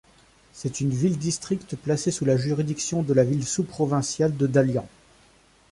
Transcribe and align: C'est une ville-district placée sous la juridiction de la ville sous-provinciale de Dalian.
C'est 0.51 0.81
une 0.81 0.89
ville-district 0.89 1.75
placée 1.75 2.09
sous 2.09 2.25
la 2.25 2.35
juridiction 2.35 3.03
de 3.03 3.13
la 3.13 3.23
ville 3.23 3.45
sous-provinciale 3.45 4.35
de 4.35 4.47
Dalian. 4.47 4.87